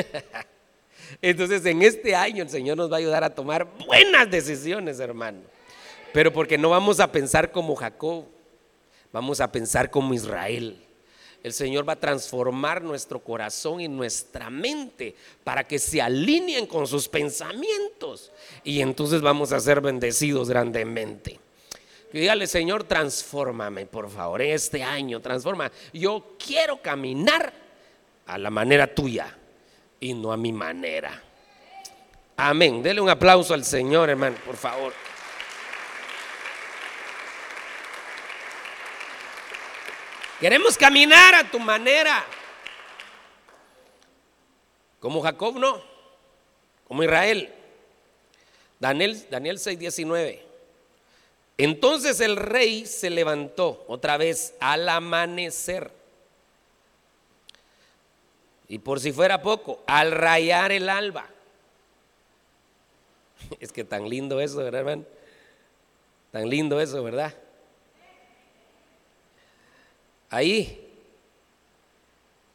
[1.23, 5.39] Entonces en este año el Señor nos va a ayudar a tomar buenas decisiones, hermano.
[6.13, 8.25] Pero porque no vamos a pensar como Jacob,
[9.13, 10.77] vamos a pensar como Israel.
[11.45, 16.89] El Señor va a transformar nuestro corazón y nuestra mente para que se alineen con
[16.89, 18.33] sus pensamientos.
[18.65, 21.39] Y entonces vamos a ser bendecidos grandemente.
[22.13, 25.71] Dígale, Señor, transfórmame, por favor, este año, transforma.
[25.93, 27.53] Yo quiero caminar
[28.27, 29.37] a la manera tuya
[30.01, 31.23] y no a mi manera.
[32.37, 32.83] Amén.
[32.83, 34.93] Dele un aplauso al Señor, hermano, por favor.
[40.41, 42.25] Queremos caminar a tu manera.
[45.01, 45.83] Como Jacob no,
[46.87, 47.53] como Israel.
[48.79, 50.46] Daniel, Daniel 6:19.
[51.59, 55.91] Entonces el rey se levantó otra vez al amanecer.
[58.69, 61.27] Y por si fuera poco, al rayar el alba.
[63.61, 65.05] Es que tan lindo eso, ¿verdad, hermano?
[66.33, 67.33] Tan lindo eso, ¿verdad?
[70.29, 70.91] Ahí,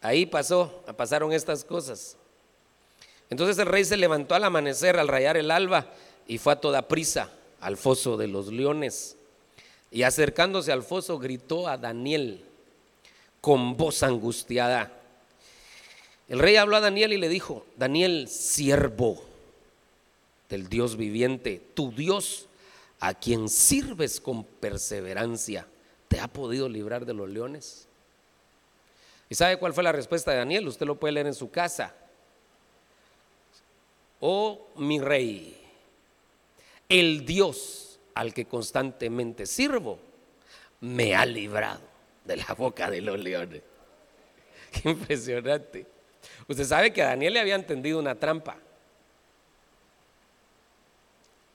[0.01, 2.17] ahí pasó, pasaron estas cosas.
[3.29, 5.87] Entonces el rey se levantó al amanecer, al rayar el alba,
[6.27, 9.15] y fue a toda prisa al foso de los leones.
[9.91, 12.43] Y acercándose al foso gritó a Daniel
[13.39, 14.91] con voz angustiada.
[16.27, 19.21] El rey habló a Daniel y le dijo, Daniel, siervo
[20.49, 22.47] del Dios viviente, tu Dios,
[22.99, 25.65] a quien sirves con perseverancia,
[26.07, 27.87] ¿te ha podido librar de los leones?
[29.29, 30.67] ¿Y sabe cuál fue la respuesta de Daniel?
[30.67, 31.95] Usted lo puede leer en su casa.
[34.19, 35.60] Oh mi rey,
[36.91, 39.97] el Dios al que constantemente sirvo
[40.81, 41.79] me ha librado
[42.25, 43.61] de la boca de los leones.
[44.71, 45.85] Qué impresionante.
[46.49, 48.57] Usted sabe que a Daniel le había entendido una trampa.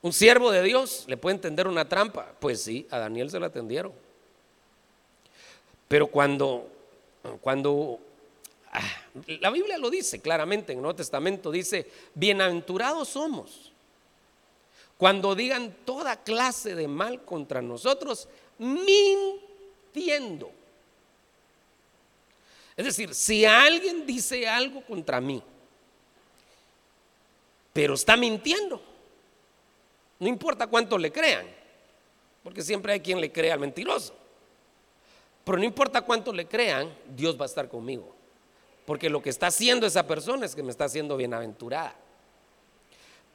[0.00, 2.32] Un siervo de Dios le puede entender una trampa.
[2.40, 3.92] Pues sí, a Daniel se la atendieron.
[5.86, 6.66] Pero cuando,
[7.42, 8.00] cuando
[8.72, 8.80] ah,
[9.40, 13.72] la Biblia lo dice claramente en el Nuevo Testamento, dice, bienaventurados somos
[14.98, 18.28] cuando digan toda clase de mal contra nosotros,
[18.58, 20.50] mintiendo.
[22.76, 25.42] Es decir, si alguien dice algo contra mí,
[27.72, 28.80] pero está mintiendo,
[30.18, 31.46] no importa cuánto le crean,
[32.42, 34.14] porque siempre hay quien le crea al mentiroso.
[35.44, 38.14] Pero no importa cuánto le crean, Dios va a estar conmigo.
[38.84, 41.94] Porque lo que está haciendo esa persona es que me está haciendo bienaventurada.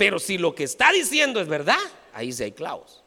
[0.02, 1.78] Pero si lo que está diciendo es verdad,
[2.12, 3.04] ahí sí hay clavos.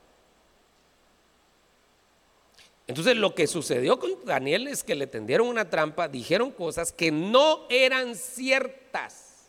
[2.87, 7.11] Entonces lo que sucedió con Daniel es que le tendieron una trampa, dijeron cosas que
[7.11, 9.49] no eran ciertas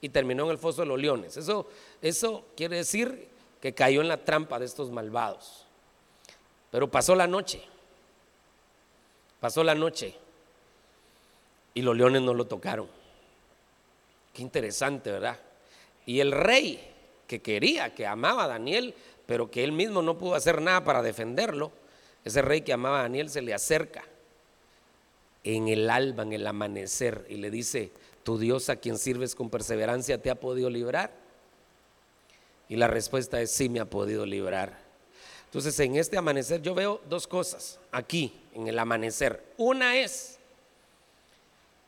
[0.00, 1.36] y terminó en el foso de los leones.
[1.36, 1.68] Eso,
[2.00, 3.26] eso quiere decir
[3.60, 5.66] que cayó en la trampa de estos malvados.
[6.70, 7.60] Pero pasó la noche,
[9.40, 10.14] pasó la noche
[11.74, 12.86] y los leones no lo tocaron.
[14.32, 15.36] Qué interesante, ¿verdad?
[16.10, 16.80] Y el rey,
[17.28, 18.96] que quería, que amaba a Daniel,
[19.26, 21.70] pero que él mismo no pudo hacer nada para defenderlo,
[22.24, 24.02] ese rey que amaba a Daniel se le acerca
[25.44, 27.92] en el alba, en el amanecer, y le dice,
[28.24, 31.12] ¿tu Dios a quien sirves con perseverancia te ha podido librar?
[32.68, 34.80] Y la respuesta es sí me ha podido librar.
[35.44, 39.44] Entonces en este amanecer yo veo dos cosas aquí, en el amanecer.
[39.58, 40.40] Una es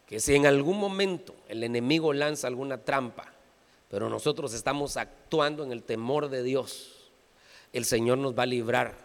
[0.06, 3.31] que si en algún momento el enemigo lanza alguna trampa,
[3.92, 7.10] pero nosotros estamos actuando en el temor de Dios,
[7.74, 8.96] el Señor nos va a librar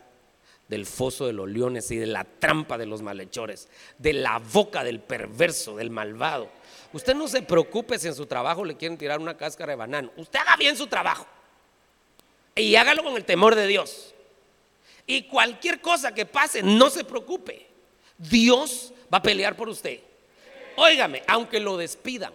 [0.70, 4.86] del foso de los leones y de la trampa de los malhechores, de la boca
[4.86, 6.48] del perverso, del malvado.
[6.94, 10.10] Usted no se preocupe si en su trabajo le quieren tirar una cáscara de banano.
[10.16, 11.28] Usted haga bien su trabajo
[12.56, 14.16] y hágalo con el temor de Dios.
[15.06, 17.68] Y cualquier cosa que pase, no se preocupe.
[18.18, 20.00] Dios va a pelear por usted.
[20.78, 22.32] Óigame, aunque lo despidan.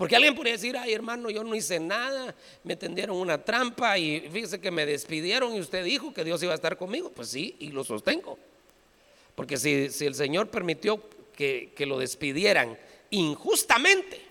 [0.00, 2.34] Porque alguien podría decir, ay hermano, yo no hice nada,
[2.64, 6.52] me tendieron una trampa y fíjese que me despidieron y usted dijo que Dios iba
[6.52, 7.10] a estar conmigo.
[7.10, 8.38] Pues sí, y lo sostengo.
[9.34, 11.02] Porque si, el Señor permitió
[11.36, 12.78] que, que lo despidieran
[13.10, 14.22] injustamente,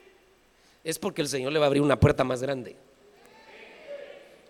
[0.83, 2.75] es porque el Señor le va a abrir una puerta más grande.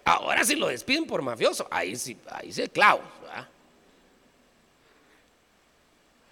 [0.05, 3.01] Ahora si lo despiden por mafioso, ahí sí, ahí sí clavo.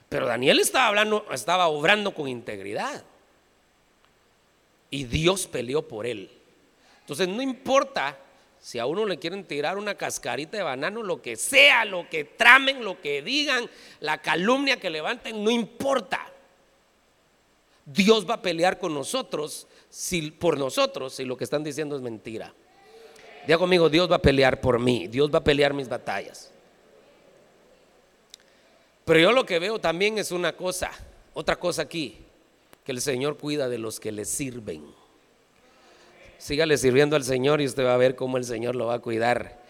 [0.08, 3.04] Pero Daniel estaba hablando, estaba obrando con integridad.
[4.89, 6.30] Y Dios peleó por él.
[7.02, 8.17] Entonces no importa
[8.60, 12.23] si a uno le quieren tirar una cascarita de banano, lo que sea, lo que
[12.23, 13.69] tramen, lo que digan,
[14.00, 16.32] la calumnia que levanten, no importa.
[17.86, 22.02] Dios va a pelear con nosotros si, por nosotros si lo que están diciendo es
[22.02, 22.54] mentira.
[23.45, 26.52] Diga conmigo, Dios va a pelear por mí, Dios va a pelear mis batallas.
[29.06, 30.91] Pero yo lo que veo también es una cosa,
[31.34, 32.17] otra cosa aquí,
[32.88, 34.86] que el Señor cuida de los que le sirven.
[36.38, 39.00] Sígale sirviendo al Señor y usted va a ver cómo el Señor lo va a
[39.00, 39.62] cuidar.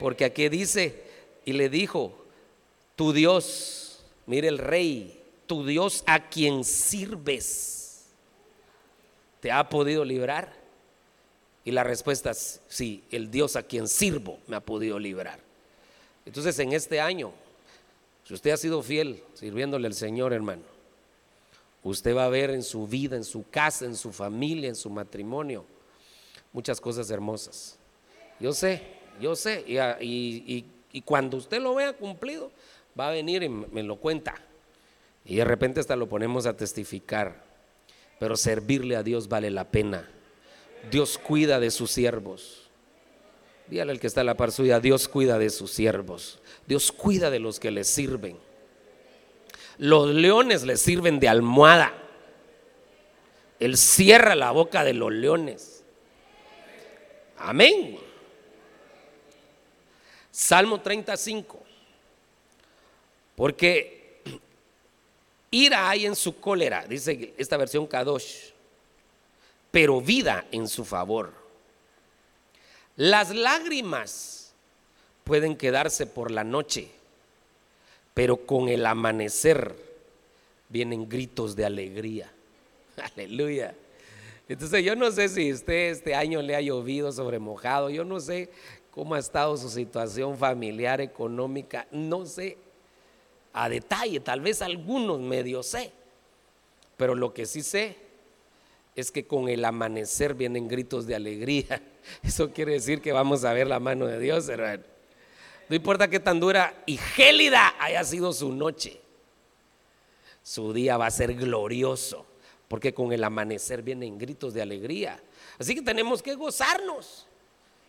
[0.00, 1.04] Porque aquí dice,
[1.44, 2.26] y le dijo,
[2.96, 8.06] tu Dios, mire el rey, tu Dios a quien sirves,
[9.38, 10.52] ¿te ha podido librar?
[11.64, 15.38] Y la respuesta es sí, el Dios a quien sirvo me ha podido librar.
[16.26, 17.32] Entonces en este año
[18.24, 20.73] si usted ha sido fiel sirviéndole al Señor, hermano,
[21.84, 24.90] usted va a ver en su vida, en su casa, en su familia, en su
[24.90, 25.64] matrimonio,
[26.52, 27.78] muchas cosas hermosas.
[28.40, 28.82] Yo sé,
[29.20, 29.64] yo sé,
[30.00, 30.64] y,
[31.04, 32.50] cuando usted lo vea cumplido,
[32.98, 34.34] va a venir y me lo cuenta.
[35.24, 37.44] Y de repente hasta lo ponemos a testificar.
[38.18, 40.08] Pero servirle a Dios vale la pena.
[40.90, 42.70] Dios cuida de sus siervos.
[43.68, 46.40] Dígale al que está a la par suya, Dios cuida de sus siervos.
[46.66, 48.38] Dios cuida de los que le sirven.
[49.78, 51.92] Los leones le sirven de almohada.
[53.58, 55.84] Él cierra la boca de los leones.
[57.38, 57.98] Amén.
[60.30, 61.62] Salmo 35.
[63.36, 64.20] Porque
[65.50, 68.50] ira hay en su cólera, dice esta versión Kadosh,
[69.70, 71.32] pero vida en su favor.
[72.96, 74.52] Las lágrimas
[75.24, 76.90] pueden quedarse por la noche,
[78.14, 79.74] pero con el amanecer
[80.68, 82.32] vienen gritos de alegría.
[83.16, 83.74] Aleluya.
[84.48, 88.20] Entonces yo no sé si usted este año le ha llovido sobre mojado, yo no
[88.20, 88.50] sé
[88.90, 92.58] cómo ha estado su situación familiar, económica, no sé
[93.52, 95.92] a detalle, tal vez algunos medio sé,
[96.96, 97.96] pero lo que sí sé
[98.94, 101.82] es que con el amanecer vienen gritos de alegría.
[102.22, 104.84] Eso quiere decir que vamos a ver la mano de Dios, hermano.
[105.68, 109.00] No importa qué tan dura y gélida haya sido su noche,
[110.42, 112.26] su día va a ser glorioso,
[112.68, 115.22] porque con el amanecer vienen gritos de alegría.
[115.58, 117.26] Así que tenemos que gozarnos.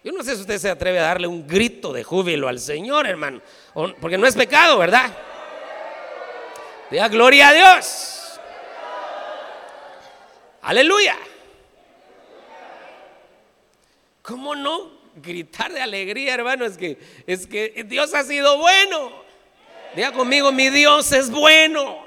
[0.03, 3.07] Yo no sé si usted se atreve a darle un grito de júbilo al Señor,
[3.07, 3.41] hermano,
[3.99, 5.11] porque no es pecado, ¿verdad?
[6.91, 8.39] Diga gloria a Dios.
[10.61, 11.17] Aleluya.
[14.21, 16.65] ¿Cómo no gritar de alegría, hermano?
[16.65, 19.11] Es que, es que Dios ha sido bueno.
[19.95, 22.05] Diga conmigo, mi Dios es bueno.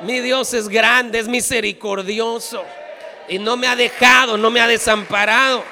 [0.00, 2.64] Mi Dios es grande, es misericordioso.
[3.28, 5.62] Y no me ha dejado, no me ha desamparado.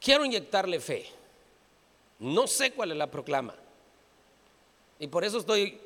[0.00, 1.06] Quiero inyectarle fe.
[2.18, 3.54] No sé cuál es la proclama.
[4.98, 5.78] Y por eso estoy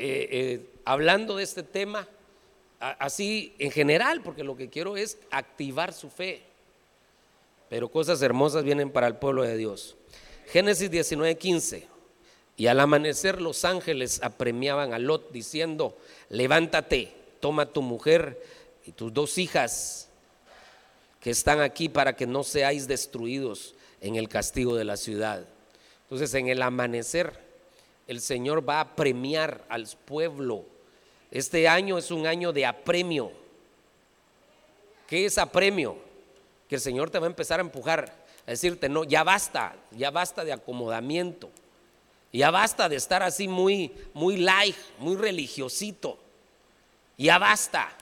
[0.00, 2.08] eh, eh, hablando de este tema
[2.80, 6.42] así en general, porque lo que quiero es activar su fe.
[7.68, 9.96] Pero cosas hermosas vienen para el pueblo de Dios.
[10.46, 11.84] Génesis 19:15.
[12.56, 15.96] Y al amanecer los ángeles apremiaban a Lot diciendo,
[16.28, 18.42] levántate, toma tu mujer
[18.84, 20.10] y tus dos hijas,
[21.20, 25.46] que están aquí para que no seáis destruidos en el castigo de la ciudad.
[26.02, 27.49] Entonces en el amanecer
[28.10, 30.64] el Señor va a premiar al pueblo.
[31.30, 33.30] Este año es un año de apremio.
[35.06, 35.96] ¿Qué es apremio?
[36.68, 38.12] Que el Señor te va a empezar a empujar,
[38.48, 41.50] a decirte, no, ya basta, ya basta de acomodamiento.
[42.32, 46.18] Ya basta de estar así muy, muy light, muy religiosito.
[47.16, 47.96] Ya basta.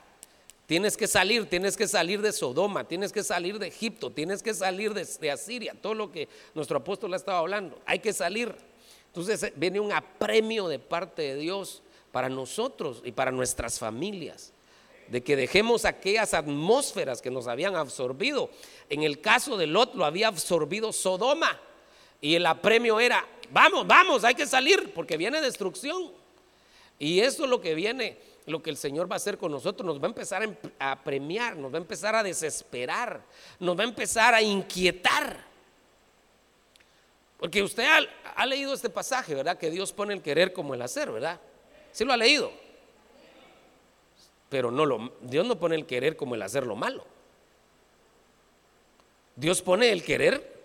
[0.65, 4.55] Tienes que salir, tienes que salir de Sodoma, tienes que salir de Egipto, tienes que
[4.55, 7.79] salir de, Asiria, todo lo que nuestro apóstol ha estado hablando.
[7.85, 8.68] Hay que salir.
[9.09, 11.83] Entonces eh, viene un apremio de parte de Dios
[12.13, 14.53] para nosotros y para nuestras familias,
[15.09, 18.51] de que dejemos aquellas atmósferas que nos habían absorbido.
[18.89, 21.61] En el caso de Lot lo había absorbido Sodoma
[22.21, 26.13] y el apremio era, vamos, vamos, hay que salir porque viene destrucción.
[26.99, 29.87] Y eso es lo que viene lo que el Señor va a hacer con nosotros,
[29.87, 33.23] nos va a empezar em, a premiar, nos va a empezar a desesperar,
[33.61, 35.48] nos va a empezar a inquietar.
[37.39, 37.87] Porque usted
[38.35, 39.57] ha, leído este pasaje, ¿verdad?
[39.57, 41.41] Que Dios pone el querer como el hacer, ¿verdad?
[41.93, 42.51] Sí lo ha leído.
[44.49, 47.05] Pero no lo, Dios no pone el querer como el hacer lo malo.
[49.37, 50.59] Dios pone el querer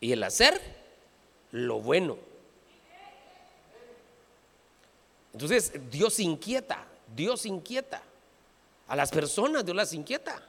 [0.00, 0.60] y el hacer
[1.50, 2.16] lo bueno.
[5.32, 8.02] Entonces Dios inquieta, Dios inquieta.
[8.86, 10.42] A las personas Dios las inquieta.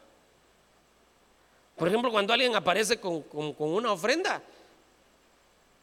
[1.75, 3.25] Por ejemplo, cuando alguien aparece con,
[3.57, 4.43] una ofrenda,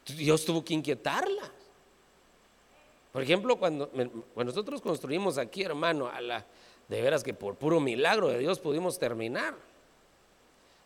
[0.05, 1.51] Dios tuvo que inquietarla.
[3.11, 3.91] Por ejemplo, cuando,
[4.35, 6.45] nosotros construimos aquí, hermano, a la,
[6.87, 9.55] de veras que por puro milagro de Dios pudimos terminar.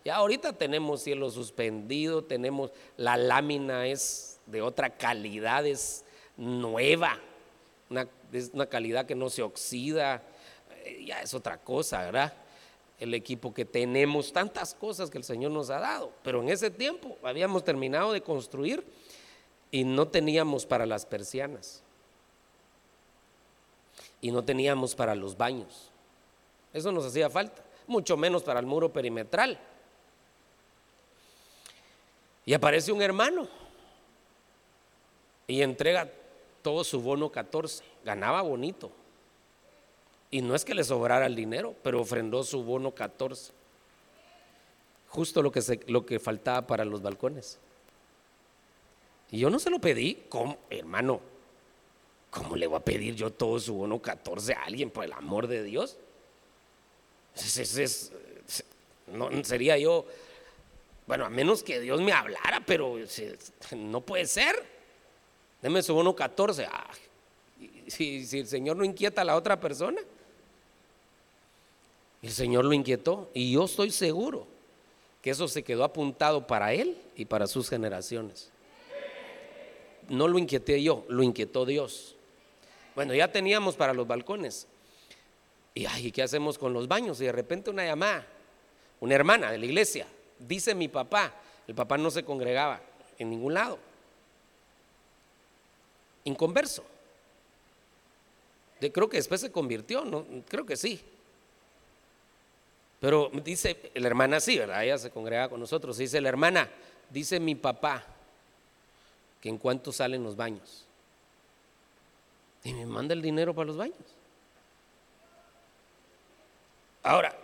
[0.04, 6.04] Ya ahorita tenemos cielo suspendido, tenemos la lámina es de otra calidad, es
[6.38, 7.20] nueva
[8.38, 10.24] es una calidad que no se oxida,
[10.84, 12.34] eh, ya es otra cosa, ¿verdad?
[13.00, 16.72] El equipo que tenemos, tantas cosas que el Señor nos ha dado, pero en ese
[16.72, 18.84] tiempo habíamos terminado de construir
[19.76, 21.84] y no teníamos para las persianas
[24.22, 25.92] y no teníamos para los baños.
[26.72, 29.60] Eso nos hacía falta, mucho menos para el muro perimetral.
[32.46, 33.50] Y aparece un hermano
[35.46, 36.10] y entrega
[36.62, 38.90] todo su bono 14, ganaba bonito.
[40.32, 43.52] Y no es que le sobrara el dinero, pero ofrendó su bono 14.
[45.10, 47.60] Justo lo que, lo que faltaba para los balcones.
[49.36, 51.20] Y yo no se lo pedí, ¿cómo, hermano?
[52.30, 55.48] ¿Cómo le voy a pedir yo todo su bono 14 a alguien, por el amor
[55.48, 55.98] de Dios?
[59.08, 60.06] no, sería yo,
[61.06, 62.98] bueno, a menos que Dios me hablara, pero
[63.76, 64.56] no puede ser.
[65.62, 66.68] Deme su bono 14.
[66.72, 66.90] Ah,
[67.88, 70.00] si, si el Señor no inquieta a la otra persona,
[72.22, 73.30] el Señor lo inquietó.
[73.34, 74.48] Y yo estoy seguro
[75.22, 78.55] que eso se quedó apuntado para él y para sus generaciones.
[80.10, 82.16] No lo inquieté yo, lo inquietó Dios.
[82.96, 84.68] Bueno, ya teníamos para los balcones.
[85.74, 87.20] Y ay, ¿qué hacemos con los baños?
[87.20, 88.26] Y de repente una llamada,
[89.02, 90.08] una hermana de la iglesia,
[90.40, 91.34] dice mi papá,
[91.68, 92.82] el papá no se congregaba
[93.18, 93.78] en ningún lado
[96.26, 96.84] inconverso.
[98.80, 100.26] De, creo que después se convirtió, ¿no?
[100.50, 101.02] Creo que sí.
[103.00, 104.84] Pero dice la hermana sí, ¿verdad?
[104.84, 105.98] Ella se congrega con nosotros.
[105.98, 106.70] Dice la hermana,
[107.10, 108.06] dice mi papá,
[109.42, 110.86] que en cuanto salen los baños.
[112.64, 113.98] Y me manda el dinero para los baños.
[117.04, 117.38] Ahora,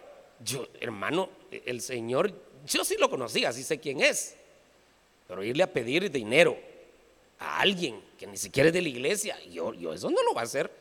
[0.44, 2.34] yo, hermano, el Señor,
[2.66, 4.36] yo sí lo conocía, así sé quién es.
[5.28, 6.58] Pero irle a pedir dinero
[7.38, 10.42] a alguien que ni siquiera es de la iglesia, yo, yo eso no lo va
[10.42, 10.72] a hacer.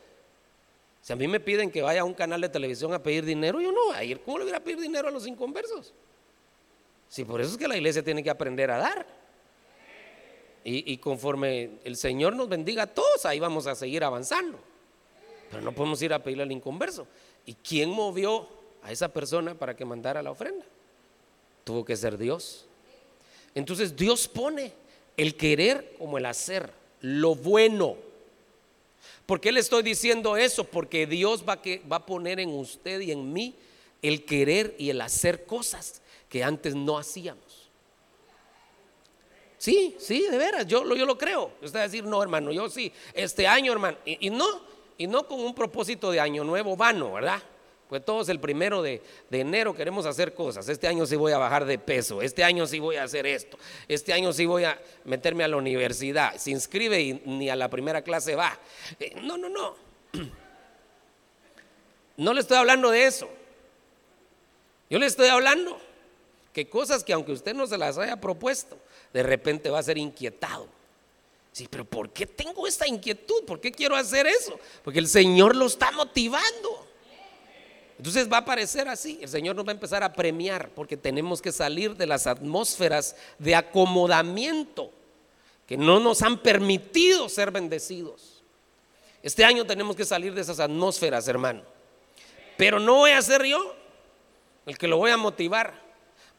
[1.01, 3.59] Si a mí me piden que vaya a un canal de televisión a pedir dinero,
[3.59, 4.21] yo no voy a ir.
[4.21, 5.93] ¿Cómo le voy a pedir dinero a los inconversos?
[7.07, 9.20] Si por eso es que la iglesia tiene que aprender a dar.
[10.63, 14.59] Y, conforme el Señor nos bendiga a todos, ahí vamos a seguir avanzando.
[15.49, 17.07] Pero no podemos ir a pedirle al inconverso.
[17.45, 18.47] ¿Y quién movió
[18.83, 20.65] a esa persona para que mandara la ofrenda?
[21.63, 22.65] Tuvo que ser Dios.
[23.55, 24.71] Entonces Dios pone
[25.17, 27.97] el querer como el hacer, lo bueno.
[29.25, 30.63] ¿Por qué le estoy diciendo eso?
[30.63, 33.55] Porque Dios va, que, va a poner en usted y en mí
[34.01, 37.50] el querer y el hacer cosas que antes no hacíamos.
[39.61, 41.51] Sí, sí, de veras, yo, yo lo creo.
[41.61, 44.47] Usted va a decir, no, hermano, yo sí, este año, hermano, y, no,
[44.97, 47.39] y no con un propósito de año nuevo vano, ¿verdad?
[47.87, 50.67] Pues todos el primero de, enero queremos hacer cosas.
[50.67, 52.23] Este año sí voy a bajar de peso.
[52.23, 53.59] Este año sí voy a hacer esto.
[53.87, 56.35] Este año sí voy a meterme a la universidad.
[56.37, 58.59] Se inscribe y ni a la primera clase va.
[58.99, 59.75] Eh, no, no, no.
[62.17, 63.29] No le estoy hablando de eso.
[64.89, 65.79] Yo le estoy hablando
[66.53, 68.77] que cosas que aunque usted no se las haya propuesto,
[69.13, 70.67] de repente va a ser inquietado.
[71.51, 73.43] Sí, pero ¿por qué tengo esta inquietud?
[73.45, 74.57] ¿Por qué quiero hacer eso?
[74.83, 76.87] Porque el Señor lo está motivando.
[77.97, 81.39] Entonces va a parecer así, el Señor nos va a empezar a premiar porque tenemos
[81.39, 84.91] que salir de las atmósferas de acomodamiento
[85.67, 88.41] que no nos han permitido ser bendecidos.
[89.21, 91.61] Este año tenemos que salir de esas atmósferas, hermano.
[92.57, 93.75] Pero no voy a ser yo
[94.65, 95.79] el que lo voy a motivar.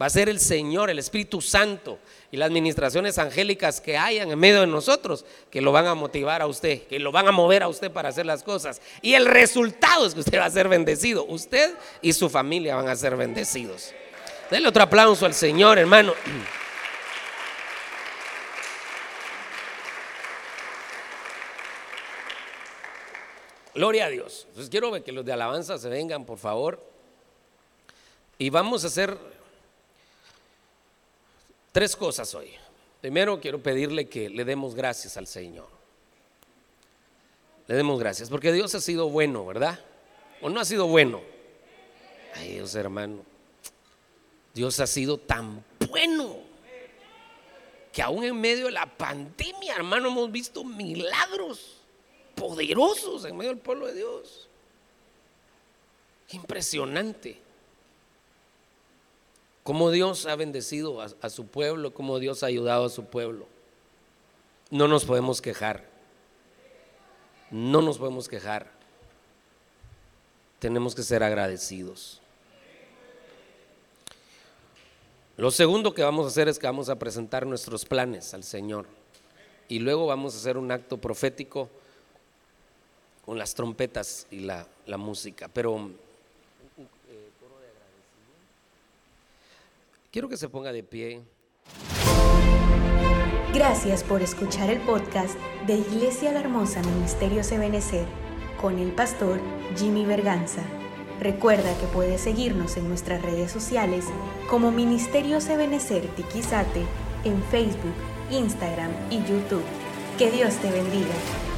[0.00, 1.98] Va a ser el Señor, el Espíritu Santo
[2.30, 6.42] y las administraciones angélicas que hayan en medio de nosotros que lo van a motivar
[6.42, 8.80] a usted, que lo van a mover a usted para hacer las cosas.
[9.00, 11.24] Y el resultado es que usted va a ser bendecido.
[11.26, 13.92] Usted y su familia van a ser bendecidos.
[14.50, 16.14] Denle otro aplauso al Señor, hermano.
[23.74, 24.46] Gloria a Dios.
[24.48, 26.84] Entonces quiero que los de alabanza se vengan, por favor.
[28.36, 29.16] Y vamos a hacer
[31.72, 32.52] Tres cosas hoy.
[33.00, 35.68] Primero quiero pedirle que le demos gracias al Señor.
[37.66, 39.80] Le demos gracias, porque Dios ha sido bueno, ¿verdad?
[40.42, 41.22] ¿O no ha sido bueno?
[42.34, 43.22] Ay Dios hermano,
[44.54, 46.36] Dios ha sido tan bueno
[47.92, 51.82] que aún en medio de la pandemia, hermano, hemos visto milagros
[52.34, 54.48] poderosos en medio del pueblo de Dios.
[56.30, 57.38] Impresionante
[59.62, 63.46] cómo Dios ha bendecido a, su pueblo, cómo Dios ha ayudado a su pueblo.
[64.70, 65.84] No nos podemos quejar.
[67.50, 68.70] No nos podemos quejar.
[70.58, 72.20] Tenemos que ser agradecidos.
[75.36, 78.86] Lo segundo que vamos a hacer es que vamos a presentar nuestros planes al Señor.
[79.68, 81.68] Y luego vamos a hacer un acto profético
[83.24, 85.48] con las trompetas y la, la música.
[85.48, 85.90] Pero
[90.12, 91.22] Quiero que se ponga de pie.
[93.54, 98.04] Gracias por escuchar el podcast de Iglesia La Hermosa Ministerio Ebenecer
[98.60, 99.40] con el pastor
[99.74, 100.60] Jimmy Berganza.
[101.18, 104.04] Recuerda que puedes seguirnos en nuestras redes sociales
[104.50, 106.84] como Ministerio Ebenecer Tiquizate
[107.24, 107.94] en Facebook,
[108.30, 109.64] Instagram y YouTube.
[110.18, 111.51] Que Dios te bendiga.